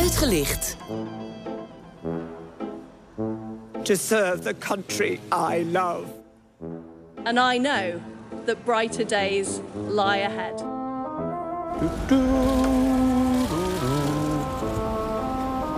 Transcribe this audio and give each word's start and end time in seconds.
Uitgelicht. 0.00 0.78
To 3.84 3.96
serve 3.96 4.44
the 4.44 4.54
country 4.54 5.20
I 5.30 5.58
love. 5.70 6.06
And 7.26 7.38
I 7.38 7.58
know 7.58 8.00
that 8.46 8.64
brighter 8.64 9.04
days 9.04 9.60
lie 9.74 10.24
ahead. 10.24 10.58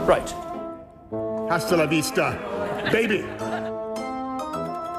Right. 0.07 0.33
Hasta 1.51 1.77
la 1.77 1.87
vista, 1.87 2.39
baby. 2.93 3.25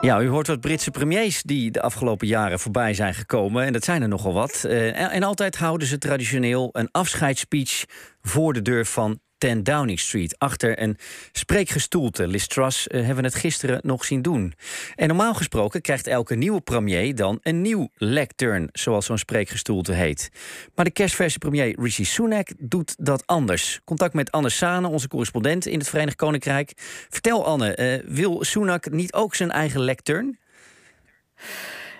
Ja, 0.04 0.22
u 0.22 0.28
hoort 0.28 0.48
wat 0.48 0.60
Britse 0.60 0.92
premiers 0.92 1.44
die 1.44 1.72
de 1.72 1.82
afgelopen 1.82 2.28
jaren 2.28 2.60
voorbij 2.60 2.94
zijn 2.94 3.14
gekomen. 3.14 3.66
En 3.66 3.74
dat 3.74 3.84
zijn 3.84 4.02
er 4.02 4.08
nogal 4.08 4.34
wat. 4.34 4.64
Uh, 4.66 4.86
en, 4.88 5.10
en 5.10 5.24
altijd 5.24 5.56
houden 5.56 5.88
ze 5.88 5.98
traditioneel 5.98 6.70
een 6.72 6.90
afscheidsspeech 6.92 7.86
voor 8.22 8.54
de 8.54 8.62
deur 8.62 8.86
van 8.86 9.20
10 9.44 9.64
Downing 9.64 10.00
Street. 10.00 10.36
Achter 10.40 10.82
een 10.82 10.98
spreekgestoelte. 11.32 12.28
Liz 12.28 12.58
uh, 12.58 12.66
hebben 12.92 13.16
we 13.16 13.22
het 13.22 13.36
gisteren 13.36 13.80
nog 13.84 14.06
zien 14.06 14.22
doen. 14.22 14.54
En 14.96 15.08
normaal 15.08 15.34
gesproken 15.34 15.82
krijgt 15.82 16.08
elke 16.08 16.36
nieuwe 16.36 16.62
premier 16.62 17.16
dan 17.16 17.40
een 17.42 17.62
nieuw 17.62 17.90
lectern, 17.96 18.70
zoals 18.72 19.06
zo'n 19.06 19.18
spreekgestoelte 19.18 19.94
heet. 19.94 20.32
Maar 20.76 20.86
de 20.86 20.92
kerstverse 20.92 21.38
premier 21.38 21.80
Rishi 21.80 22.06
Sunak 22.06 22.48
doet 22.58 22.96
dat 22.98 23.24
anders. 23.26 23.80
Contact 23.84 24.14
met 24.14 24.32
Anne 24.32 24.50
Sane, 24.50 24.88
onze 24.88 25.08
correspondent 25.08 25.66
in 25.66 25.80
het 25.80 25.90
Verenigd 25.90 26.18
Koninkrijk. 26.18 26.74
Vertel 27.10 27.46
Anne, 27.46 27.78
uh, 27.78 28.14
wil 28.14 28.44
Sunak 28.44 28.92
niet 28.92 29.14
ook 29.14 29.36
zijn 29.36 29.52
eigen 29.52 29.82
lectern? 29.82 30.38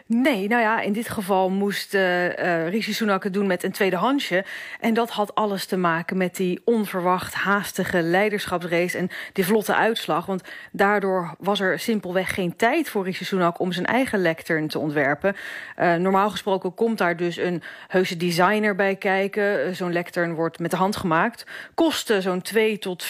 Nee, 0.06 0.48
nou 0.48 0.62
ja, 0.62 0.82
in 0.82 0.94
dit 0.94 1.10
geval 1.10 1.50
moest 1.50 1.94
uh, 1.94 2.26
uh, 2.26 2.70
Rishi 2.70 2.94
Sunak 2.94 3.24
het 3.24 3.34
doen 3.34 3.48
met 3.48 3.64
een 3.64 3.72
tweede 3.72 3.96
handje. 3.96 4.46
En 4.80 4.94
dat 4.94 5.10
had 5.10 5.36
alles 5.36 5.66
te 5.66 5.78
maken 5.78 6.18
met 6.18 6.36
die 6.36 6.62
onverwacht 6.66 7.34
haastige 7.34 8.02
leiderschapsrace... 8.02 8.98
en 8.98 9.10
die 9.34 9.46
vlotte 9.46 9.76
uitslag. 9.76 10.26
Want 10.26 10.44
daardoor 10.72 11.36
was 11.40 11.60
er 11.60 11.80
simpelweg 11.80 12.34
geen 12.34 12.56
tijd 12.56 12.90
voor 12.90 13.04
Rishi 13.04 13.26
Sunak... 13.26 13.60
om 13.60 13.72
zijn 13.72 13.86
eigen 13.86 14.20
lectern 14.20 14.68
te 14.68 14.80
ontwerpen. 14.80 15.36
Uh, 15.80 15.96
normaal 15.96 16.30
gesproken 16.30 16.74
komt 16.74 16.98
daar 16.98 17.18
dus 17.18 17.38
een 17.38 17.62
heuse 17.88 18.18
designer 18.18 18.76
bij 18.76 18.96
kijken. 18.96 19.76
Zo'n 19.76 19.94
lectern 19.94 20.34
wordt 20.34 20.60
met 20.60 20.72
de 20.72 20.78
hand 20.78 20.96
gemaakt. 20.96 21.46
Kostte 21.74 22.22
zo'n 22.22 22.42
2 22.42 22.80
tot 22.80 23.06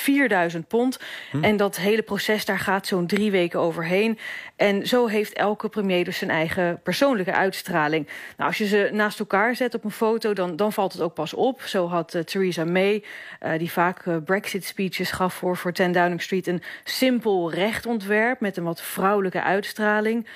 4.000 0.53 0.59
pond. 0.67 0.99
Hm. 1.31 1.43
En 1.43 1.57
dat 1.57 1.77
hele 1.77 2.01
proces, 2.01 2.45
daar 2.45 2.59
gaat 2.59 2.87
zo'n 2.87 3.07
drie 3.07 3.31
weken 3.31 3.59
overheen. 3.59 4.19
En 4.55 4.87
zo 4.87 5.07
heeft 5.07 5.33
elke 5.33 5.69
premier 5.69 6.03
dus 6.03 6.17
zijn 6.17 6.29
eigen 6.29 6.81
persoonlijke 6.83 7.33
uitstraling. 7.33 8.07
Nou, 8.37 8.49
als 8.49 8.57
je 8.57 8.67
ze 8.67 8.89
naast 8.91 9.19
elkaar 9.19 9.55
zet 9.55 9.73
op 9.73 9.83
een 9.83 9.91
foto, 9.91 10.33
dan, 10.33 10.55
dan 10.55 10.73
valt 10.73 10.93
het 10.93 11.01
ook 11.01 11.13
pas 11.13 11.33
op. 11.33 11.61
Zo 11.61 11.87
had 11.87 12.13
uh, 12.13 12.21
Theresa 12.21 12.65
May, 12.65 13.03
uh, 13.41 13.57
die 13.57 13.71
vaak 13.71 14.05
uh, 14.05 14.15
Brexit-speeches 14.25 15.11
gaf 15.11 15.33
voor, 15.33 15.57
voor 15.57 15.73
10 15.73 15.91
Downing 15.91 16.21
Street... 16.21 16.47
een 16.47 16.61
simpel 16.83 17.51
rechtontwerp 17.51 18.39
met 18.39 18.57
een 18.57 18.63
wat 18.63 18.81
vrouwelijke 18.81 19.43
uitstraling. 19.43 20.27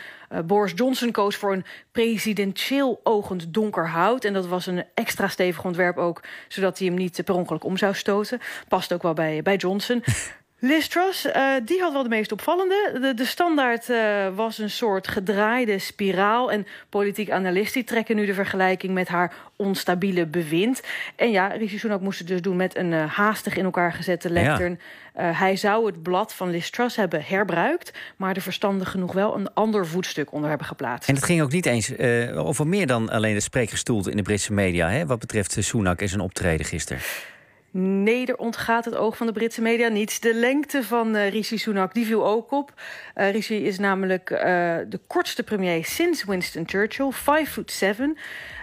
Boris 0.46 0.72
Johnson 0.76 1.12
koos 1.12 1.36
voor 1.36 1.54
een 1.54 1.66
presidentieel 1.92 3.00
ogend 3.04 3.54
donker 3.54 3.88
hout. 3.88 4.26
En 4.26 4.34
dat 4.34 4.48
was 4.48 4.66
een 4.66 4.84
extra 4.94 5.28
stevig 5.28 5.66
ontwerp 5.66 5.98
ook... 5.98 6.24
zodat 6.48 6.78
hij 6.78 6.88
hem 6.88 6.96
niet 6.96 7.22
per 7.26 7.36
ongeluk 7.36 7.64
om 7.64 7.78
zou 7.78 7.94
stoten. 7.94 8.40
Past 8.68 8.94
ook 8.94 9.02
wel 9.02 9.14
bij, 9.14 9.42
bij 9.42 9.56
Johnson. 9.56 10.04
Liz 10.60 10.88
Truss, 10.88 11.26
uh, 11.26 11.54
die 11.66 11.82
had 11.82 11.94
wel 11.94 12.04
de 12.04 12.10
meest 12.10 12.32
opvallende. 12.32 13.00
De, 13.02 13.14
de 13.14 13.26
standaard 13.26 13.90
uh, 13.90 14.28
was 14.36 14.58
een 14.58 14.70
soort 14.70 15.08
gedraaide 15.08 15.80
spiraal. 15.80 16.52
En 16.52 16.68
politiek 16.90 17.30
analisten 17.30 17.86
trekken 17.86 18.16
nu 18.16 18.26
de 18.26 18.34
vergelijking 18.34 18.94
met 18.94 19.08
haar 19.08 19.34
onstabiele 19.56 20.26
bewind. 20.26 20.82
En 21.16 21.32
ja, 21.32 21.48
Rishi 21.48 21.80
Sunak 21.80 22.02
moest 22.02 22.20
het 22.20 22.28
dus 22.28 22.42
doen 22.42 22.56
met 22.56 22.76
een 22.76 22.92
uh, 22.92 23.06
haastig 23.06 23.56
in 23.56 23.64
elkaar 23.64 23.94
gezette 23.94 24.30
lectern. 24.30 24.80
Ja. 25.16 25.32
hij 25.32 25.56
zou 25.56 25.86
het 25.86 26.04
blad 26.04 26.34
van 26.34 26.50
Liz 26.50 26.70
Truss 26.70 26.96
hebben 26.96 27.24
herbruikt... 27.26 27.94
maar 28.16 28.36
er 28.36 28.42
verstandig 28.42 28.92
genoeg 28.92 29.14
wel 29.14 29.36
een 29.36 29.54
ander 29.54 29.88
voetstuk 29.88 30.32
onder 30.32 30.50
hebben 30.50 30.68
geplaatst. 30.68 31.10
En 31.10 31.16
het 31.16 31.24
ging 31.24 31.42
ook 31.42 31.52
niet 31.52 31.66
eens 31.66 31.98
over 32.36 32.68
meer 32.68 32.88
dan 32.88 33.10
alleen 33.10 33.34
de 33.34 33.40
spreekgestoelte 33.40 34.12
in 34.12 34.18
de 34.18 34.24
Britse 34.24 34.54
media... 34.54 34.90
Hè, 34.90 35.06
wat 35.06 35.20
betreft 35.20 35.58
Sunak 35.60 36.02
en 36.02 36.10
zijn 36.10 36.22
optreden 36.22 36.66
gisteren. 36.66 37.02
Nee, 37.80 38.26
er 38.26 38.38
ontgaat 38.38 38.86
het 38.86 38.96
oog 38.96 39.18
van 39.18 39.28
de 39.28 39.34
Britse 39.34 39.62
media 39.62 39.88
niet. 39.88 40.22
De 40.22 40.34
lengte 40.34 40.84
van 40.84 41.16
uh, 41.16 41.30
Rishi 41.30 41.58
Sunak 41.58 41.94
die 41.94 42.06
viel 42.06 42.28
ook 42.28 42.52
op. 42.52 42.74
Uh, 43.16 43.32
Rishi 43.32 43.66
is 43.66 43.80
namelijk 43.80 44.30
uh, 44.30 44.40
de 44.90 45.00
kortste 45.08 45.44
premier 45.44 45.86
sinds 45.86 46.24
Winston 46.24 46.64
Churchill, 46.66 47.12
5 47.12 47.52
foot 47.52 47.72
7. 47.72 48.18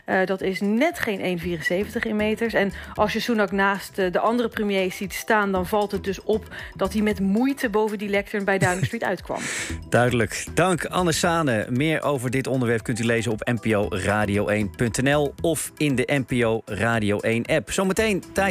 Uh, 0.07 0.25
dat 0.25 0.41
is 0.41 0.61
net 0.61 0.99
geen 0.99 1.39
1,74 1.39 1.99
in 2.01 2.17
meters. 2.17 2.55
En 2.55 2.73
als 2.95 3.13
je 3.13 3.21
Sunak 3.21 3.53
naast 3.53 3.97
de 3.97 4.19
andere 4.19 4.49
premiers 4.49 4.97
ziet 4.97 5.13
staan... 5.13 5.53
dan 5.53 5.67
valt 5.67 5.93
het 5.93 6.05
dus 6.05 6.23
op 6.23 6.49
dat 6.77 6.93
hij 6.93 7.03
met 7.03 7.21
moeite 7.21 7.69
boven 7.69 7.99
die 7.99 8.09
lectern 8.09 8.45
bij 8.45 8.59
Downing 8.59 8.85
Street 8.85 9.05
uitkwam. 9.05 9.41
Duidelijk. 9.89 10.47
Dank 10.55 10.85
Anne 10.85 11.13
Sane. 11.13 11.67
Meer 11.71 12.03
over 12.03 12.31
dit 12.31 12.47
onderwerp 12.47 12.83
kunt 12.83 12.99
u 12.99 13.05
lezen 13.05 13.33
op 13.33 13.51
nporadio1.nl... 13.51 15.35
of 15.41 15.73
in 15.77 15.95
de 15.95 16.23
NPO 16.27 16.63
Radio 16.65 17.21
1-app. 17.27 17.71
Zometeen 17.71 18.23
tijd 18.33 18.35